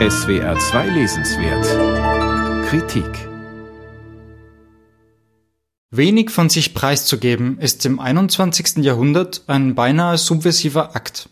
SWR 0.00 0.58
2 0.58 0.88
Lesenswert 0.88 2.68
Kritik 2.68 3.06
Wenig 5.92 6.30
von 6.30 6.50
sich 6.50 6.74
preiszugeben 6.74 7.60
ist 7.60 7.86
im 7.86 8.00
21. 8.00 8.78
Jahrhundert 8.78 9.44
ein 9.46 9.76
beinahe 9.76 10.18
subversiver 10.18 10.96
Akt. 10.96 11.28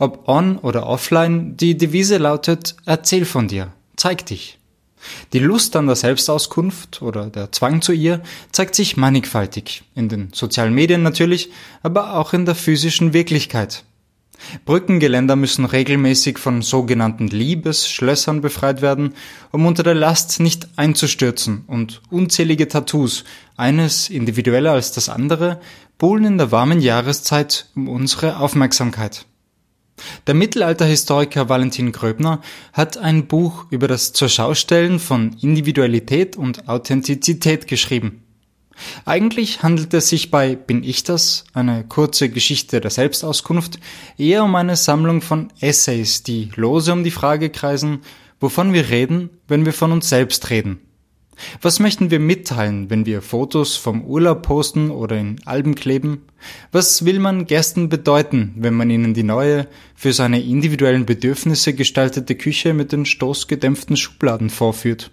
Ob 0.00 0.26
on 0.28 0.58
oder 0.58 0.88
offline, 0.88 1.56
die 1.56 1.76
Devise 1.76 2.18
lautet 2.18 2.74
Erzähl 2.86 3.24
von 3.24 3.46
dir, 3.46 3.72
zeig 3.94 4.26
dich. 4.26 4.58
Die 5.32 5.38
Lust 5.38 5.76
an 5.76 5.86
der 5.86 5.94
Selbstauskunft 5.94 7.02
oder 7.02 7.26
der 7.26 7.52
Zwang 7.52 7.82
zu 7.82 7.92
ihr 7.92 8.20
zeigt 8.50 8.74
sich 8.74 8.96
mannigfaltig, 8.96 9.84
in 9.94 10.08
den 10.08 10.32
sozialen 10.32 10.74
Medien 10.74 11.04
natürlich, 11.04 11.52
aber 11.84 12.16
auch 12.18 12.32
in 12.32 12.46
der 12.46 12.56
physischen 12.56 13.12
Wirklichkeit. 13.12 13.84
Brückengeländer 14.64 15.36
müssen 15.36 15.64
regelmäßig 15.64 16.38
von 16.38 16.62
sogenannten 16.62 17.28
Liebesschlössern 17.28 18.40
befreit 18.40 18.82
werden, 18.82 19.14
um 19.50 19.66
unter 19.66 19.82
der 19.82 19.94
Last 19.94 20.40
nicht 20.40 20.68
einzustürzen 20.76 21.64
und 21.66 22.02
unzählige 22.10 22.68
Tattoos, 22.68 23.24
eines 23.56 24.10
individueller 24.10 24.72
als 24.72 24.92
das 24.92 25.08
andere, 25.08 25.60
buhlen 25.98 26.24
in 26.24 26.38
der 26.38 26.50
warmen 26.50 26.80
Jahreszeit 26.80 27.68
um 27.76 27.88
unsere 27.88 28.38
Aufmerksamkeit. 28.38 29.26
Der 30.26 30.34
Mittelalterhistoriker 30.34 31.48
Valentin 31.48 31.92
Gröbner 31.92 32.40
hat 32.72 32.96
ein 32.96 33.26
Buch 33.26 33.66
über 33.70 33.88
das 33.88 34.12
Zurschaustellen 34.12 34.98
von 34.98 35.36
Individualität 35.40 36.36
und 36.36 36.68
Authentizität 36.68 37.68
geschrieben. 37.68 38.21
Eigentlich 39.04 39.62
handelt 39.62 39.92
es 39.94 40.08
sich 40.08 40.30
bei 40.30 40.56
Bin 40.56 40.84
ich 40.84 41.04
das, 41.04 41.44
eine 41.52 41.84
kurze 41.84 42.28
Geschichte 42.28 42.80
der 42.80 42.90
Selbstauskunft, 42.90 43.78
eher 44.18 44.44
um 44.44 44.54
eine 44.54 44.76
Sammlung 44.76 45.22
von 45.22 45.52
Essays, 45.60 46.22
die 46.22 46.50
lose 46.56 46.92
um 46.92 47.04
die 47.04 47.10
Frage 47.10 47.50
kreisen, 47.50 48.00
wovon 48.40 48.72
wir 48.72 48.90
reden, 48.90 49.30
wenn 49.48 49.64
wir 49.66 49.72
von 49.72 49.92
uns 49.92 50.08
selbst 50.08 50.50
reden. 50.50 50.80
Was 51.60 51.80
möchten 51.80 52.10
wir 52.10 52.20
mitteilen, 52.20 52.90
wenn 52.90 53.06
wir 53.06 53.22
Fotos 53.22 53.76
vom 53.76 54.04
Urlaub 54.04 54.42
posten 54.42 54.90
oder 54.90 55.16
in 55.16 55.40
Alben 55.44 55.74
kleben? 55.74 56.22
Was 56.70 57.04
will 57.04 57.18
man 57.18 57.46
Gästen 57.46 57.88
bedeuten, 57.88 58.54
wenn 58.56 58.74
man 58.74 58.90
ihnen 58.90 59.14
die 59.14 59.22
neue, 59.22 59.66
für 59.94 60.12
seine 60.12 60.40
individuellen 60.40 61.06
Bedürfnisse 61.06 61.74
gestaltete 61.74 62.34
Küche 62.34 62.74
mit 62.74 62.92
den 62.92 63.06
stoßgedämpften 63.06 63.96
Schubladen 63.96 64.50
vorführt? 64.50 65.10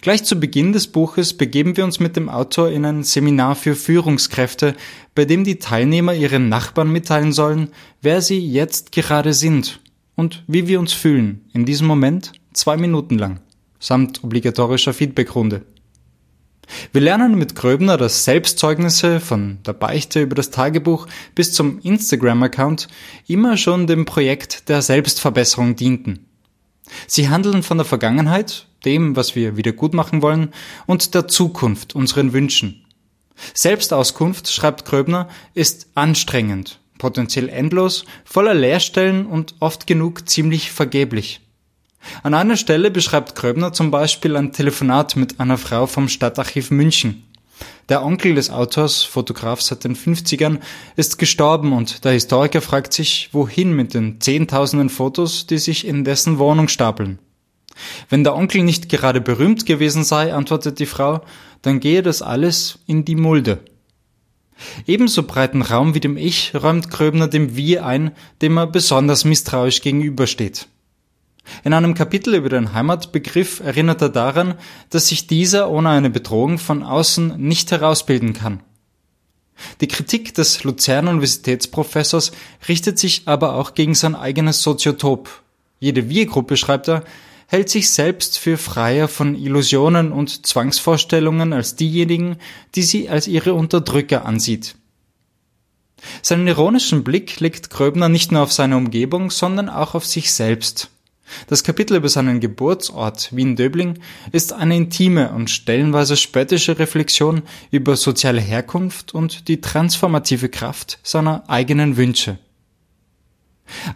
Gleich 0.00 0.24
zu 0.24 0.40
Beginn 0.40 0.72
des 0.72 0.86
Buches 0.86 1.34
begeben 1.34 1.76
wir 1.76 1.84
uns 1.84 2.00
mit 2.00 2.16
dem 2.16 2.28
Autor 2.28 2.70
in 2.70 2.84
ein 2.84 3.02
Seminar 3.02 3.56
für 3.56 3.74
Führungskräfte, 3.74 4.74
bei 5.14 5.24
dem 5.24 5.44
die 5.44 5.58
Teilnehmer 5.58 6.14
ihren 6.14 6.48
Nachbarn 6.48 6.90
mitteilen 6.90 7.32
sollen, 7.32 7.68
wer 8.00 8.22
sie 8.22 8.38
jetzt 8.38 8.92
gerade 8.92 9.34
sind 9.34 9.80
und 10.14 10.44
wie 10.46 10.66
wir 10.66 10.80
uns 10.80 10.92
fühlen, 10.92 11.44
in 11.52 11.66
diesem 11.66 11.86
Moment 11.86 12.32
zwei 12.52 12.76
Minuten 12.76 13.18
lang 13.18 13.40
samt 13.78 14.24
obligatorischer 14.24 14.94
Feedbackrunde. 14.94 15.62
Wir 16.92 17.00
lernen 17.00 17.36
mit 17.36 17.54
Gröbner, 17.54 17.96
dass 17.96 18.24
Selbstzeugnisse 18.24 19.20
von 19.20 19.58
der 19.64 19.72
Beichte 19.72 20.22
über 20.22 20.34
das 20.34 20.50
Tagebuch 20.50 21.06
bis 21.34 21.52
zum 21.52 21.78
Instagram-Account 21.80 22.88
immer 23.28 23.56
schon 23.56 23.86
dem 23.86 24.04
Projekt 24.04 24.68
der 24.68 24.82
Selbstverbesserung 24.82 25.76
dienten. 25.76 26.26
Sie 27.06 27.28
handeln 27.28 27.62
von 27.62 27.78
der 27.78 27.84
Vergangenheit, 27.84 28.66
dem, 28.86 29.16
was 29.16 29.34
wir 29.34 29.56
wieder 29.56 29.72
gut 29.72 29.92
machen 29.92 30.22
wollen, 30.22 30.52
und 30.86 31.14
der 31.14 31.28
Zukunft, 31.28 31.94
unseren 31.94 32.32
Wünschen. 32.32 32.84
Selbstauskunft, 33.52 34.50
schreibt 34.50 34.84
Gröbner, 34.84 35.28
ist 35.52 35.88
anstrengend, 35.94 36.80
potenziell 36.98 37.48
endlos, 37.48 38.04
voller 38.24 38.54
Leerstellen 38.54 39.26
und 39.26 39.56
oft 39.60 39.86
genug 39.86 40.28
ziemlich 40.28 40.72
vergeblich. 40.72 41.40
An 42.22 42.34
einer 42.34 42.56
Stelle 42.56 42.90
beschreibt 42.90 43.34
Gröbner 43.34 43.72
zum 43.72 43.90
Beispiel 43.90 44.36
ein 44.36 44.52
Telefonat 44.52 45.16
mit 45.16 45.40
einer 45.40 45.58
Frau 45.58 45.86
vom 45.86 46.08
Stadtarchiv 46.08 46.70
München. 46.70 47.24
Der 47.88 48.04
Onkel 48.04 48.34
des 48.34 48.50
Autors, 48.50 49.02
Fotograf 49.02 49.60
seit 49.60 49.84
den 49.84 49.96
50ern, 49.96 50.58
ist 50.96 51.18
gestorben 51.18 51.72
und 51.72 52.04
der 52.04 52.12
Historiker 52.12 52.60
fragt 52.60 52.92
sich, 52.92 53.30
wohin 53.32 53.74
mit 53.74 53.94
den 53.94 54.20
zehntausenden 54.20 54.88
Fotos, 54.90 55.46
die 55.46 55.58
sich 55.58 55.86
in 55.86 56.04
dessen 56.04 56.38
Wohnung 56.38 56.68
stapeln. 56.68 57.18
Wenn 58.08 58.24
der 58.24 58.34
Onkel 58.34 58.62
nicht 58.62 58.88
gerade 58.88 59.20
berühmt 59.20 59.66
gewesen 59.66 60.04
sei, 60.04 60.32
antwortet 60.34 60.78
die 60.78 60.86
Frau, 60.86 61.22
dann 61.62 61.80
gehe 61.80 62.02
das 62.02 62.22
alles 62.22 62.78
in 62.86 63.04
die 63.04 63.16
Mulde. 63.16 63.60
Ebenso 64.86 65.24
breiten 65.24 65.62
Raum 65.62 65.94
wie 65.94 66.00
dem 66.00 66.16
Ich 66.16 66.54
räumt 66.54 66.90
Gröbner 66.90 67.28
dem 67.28 67.56
Wir 67.56 67.84
ein, 67.84 68.12
dem 68.40 68.56
er 68.56 68.66
besonders 68.66 69.24
misstrauisch 69.24 69.82
gegenübersteht. 69.82 70.68
In 71.62 71.72
einem 71.72 71.94
Kapitel 71.94 72.34
über 72.34 72.48
den 72.48 72.72
Heimatbegriff 72.72 73.60
erinnert 73.60 74.02
er 74.02 74.08
daran, 74.08 74.54
dass 74.90 75.08
sich 75.08 75.26
dieser 75.26 75.70
ohne 75.70 75.90
eine 75.90 76.10
Bedrohung 76.10 76.58
von 76.58 76.82
außen 76.82 77.36
nicht 77.38 77.70
herausbilden 77.70 78.32
kann. 78.32 78.60
Die 79.80 79.88
Kritik 79.88 80.34
des 80.34 80.64
Luzerner 80.64 81.10
Universitätsprofessors 81.10 82.32
richtet 82.68 82.98
sich 82.98 83.22
aber 83.26 83.54
auch 83.54 83.74
gegen 83.74 83.94
sein 83.94 84.14
eigenes 84.14 84.62
Soziotop. 84.62 85.42
Jede 85.78 86.08
Wir-Gruppe, 86.08 86.56
schreibt 86.56 86.88
er, 86.88 87.04
hält 87.46 87.70
sich 87.70 87.90
selbst 87.90 88.38
für 88.38 88.58
freier 88.58 89.08
von 89.08 89.34
Illusionen 89.34 90.12
und 90.12 90.46
Zwangsvorstellungen 90.46 91.52
als 91.52 91.76
diejenigen, 91.76 92.36
die 92.74 92.82
sie 92.82 93.08
als 93.08 93.28
ihre 93.28 93.54
Unterdrücker 93.54 94.24
ansieht. 94.24 94.74
Seinen 96.22 96.46
ironischen 96.46 97.04
Blick 97.04 97.40
legt 97.40 97.70
Gröbner 97.70 98.08
nicht 98.08 98.32
nur 98.32 98.42
auf 98.42 98.52
seine 98.52 98.76
Umgebung, 98.76 99.30
sondern 99.30 99.68
auch 99.68 99.94
auf 99.94 100.04
sich 100.04 100.32
selbst. 100.32 100.90
Das 101.48 101.64
Kapitel 101.64 101.96
über 101.96 102.08
seinen 102.08 102.38
Geburtsort 102.40 103.34
Wien-Döbling 103.34 103.98
ist 104.30 104.52
eine 104.52 104.76
intime 104.76 105.32
und 105.32 105.50
stellenweise 105.50 106.16
spöttische 106.16 106.78
Reflexion 106.78 107.42
über 107.72 107.96
soziale 107.96 108.40
Herkunft 108.40 109.12
und 109.12 109.48
die 109.48 109.60
transformative 109.60 110.48
Kraft 110.48 110.98
seiner 111.02 111.48
eigenen 111.48 111.96
Wünsche. 111.96 112.38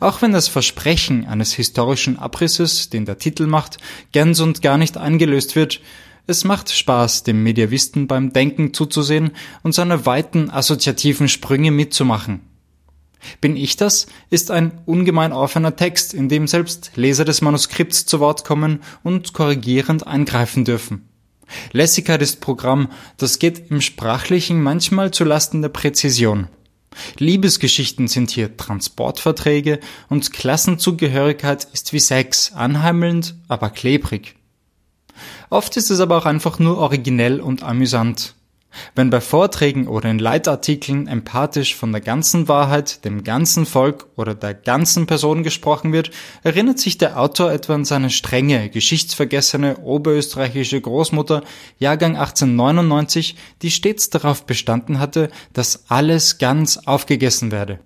Auch 0.00 0.22
wenn 0.22 0.32
das 0.32 0.48
Versprechen 0.48 1.26
eines 1.26 1.52
historischen 1.52 2.18
Abrisses, 2.18 2.90
den 2.90 3.04
der 3.04 3.18
Titel 3.18 3.46
macht, 3.46 3.78
ganz 4.12 4.40
und 4.40 4.62
gar 4.62 4.78
nicht 4.78 4.96
eingelöst 4.96 5.56
wird, 5.56 5.80
es 6.26 6.44
macht 6.44 6.70
Spaß, 6.70 7.24
dem 7.24 7.42
Mediavisten 7.42 8.06
beim 8.06 8.32
Denken 8.32 8.72
zuzusehen 8.72 9.32
und 9.62 9.74
seine 9.74 10.06
weiten 10.06 10.50
assoziativen 10.50 11.28
Sprünge 11.28 11.70
mitzumachen. 11.70 12.40
Bin 13.40 13.56
ich 13.56 13.76
das? 13.76 14.06
ist 14.30 14.50
ein 14.50 14.72
ungemein 14.86 15.32
offener 15.32 15.76
Text, 15.76 16.14
in 16.14 16.28
dem 16.28 16.46
selbst 16.46 16.92
Leser 16.94 17.24
des 17.24 17.42
Manuskripts 17.42 18.06
zu 18.06 18.20
Wort 18.20 18.44
kommen 18.44 18.80
und 19.02 19.32
korrigierend 19.32 20.06
eingreifen 20.06 20.64
dürfen. 20.64 21.08
Lässigkeit 21.72 22.22
ist 22.22 22.40
Programm, 22.40 22.88
das 23.16 23.38
geht 23.38 23.70
im 23.70 23.80
Sprachlichen 23.80 24.62
manchmal 24.62 25.10
zu 25.10 25.24
Lasten 25.24 25.62
der 25.62 25.68
Präzision. 25.68 26.48
Liebesgeschichten 27.18 28.08
sind 28.08 28.30
hier 28.30 28.56
Transportverträge 28.56 29.80
und 30.08 30.32
Klassenzugehörigkeit 30.32 31.64
ist 31.72 31.92
wie 31.92 32.00
Sex, 32.00 32.52
anheimelnd, 32.52 33.36
aber 33.48 33.70
klebrig. 33.70 34.36
Oft 35.50 35.76
ist 35.76 35.90
es 35.90 36.00
aber 36.00 36.16
auch 36.18 36.26
einfach 36.26 36.58
nur 36.58 36.78
originell 36.78 37.40
und 37.40 37.62
amüsant. 37.62 38.34
Wenn 38.94 39.10
bei 39.10 39.20
Vorträgen 39.20 39.88
oder 39.88 40.10
in 40.10 40.18
Leitartikeln 40.18 41.06
empathisch 41.06 41.74
von 41.74 41.92
der 41.92 42.00
ganzen 42.00 42.48
Wahrheit, 42.48 43.04
dem 43.04 43.24
ganzen 43.24 43.66
Volk 43.66 44.06
oder 44.16 44.34
der 44.34 44.54
ganzen 44.54 45.06
Person 45.06 45.42
gesprochen 45.42 45.92
wird, 45.92 46.10
erinnert 46.42 46.78
sich 46.78 46.98
der 46.98 47.18
Autor 47.18 47.52
etwa 47.52 47.74
an 47.74 47.84
seine 47.84 48.10
strenge, 48.10 48.68
geschichtsvergessene 48.70 49.78
oberösterreichische 49.78 50.80
Großmutter, 50.80 51.42
Jahrgang 51.78 52.16
1899, 52.16 53.36
die 53.62 53.70
stets 53.70 54.10
darauf 54.10 54.46
bestanden 54.46 54.98
hatte, 54.98 55.30
dass 55.52 55.90
alles 55.90 56.38
ganz 56.38 56.76
aufgegessen 56.78 57.50
werde. 57.50 57.80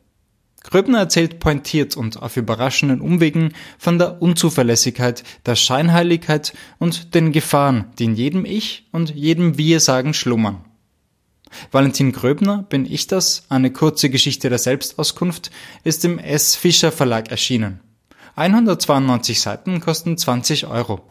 Gröbner 0.65 0.99
erzählt 0.99 1.41
pointiert 1.41 1.97
und 1.97 2.21
auf 2.23 2.39
überraschenden 2.39 3.03
Umwegen 3.03 3.53
von 3.79 3.99
der 3.99 4.23
Unzuverlässigkeit, 4.23 5.23
der 5.45 5.57
Scheinheiligkeit 5.57 6.55
und 6.79 7.15
den 7.15 7.33
Gefahren, 7.33 7.87
die 7.99 8.05
in 8.05 8.15
jedem 8.15 8.45
Ich 8.47 8.89
und 8.91 9.15
jedem 9.15 9.59
Wir 9.59 9.79
sagen 9.81 10.15
schlummern. 10.15 10.65
Valentin 11.71 12.13
Gröbner, 12.13 12.65
bin 12.69 12.85
ich 12.85 13.07
das? 13.07 13.45
Eine 13.49 13.71
kurze 13.71 14.11
Geschichte 14.11 14.49
der 14.49 14.59
Selbstauskunft 14.59 15.51
ist 15.83 16.05
im 16.05 16.19
S. 16.19 16.57
Fischer 16.57 16.93
Verlag 16.93 17.31
erschienen. 17.31 17.81
192 18.37 19.41
Seiten 19.41 19.81
kosten 19.81 20.17
20 20.19 20.67
Euro. 20.67 21.09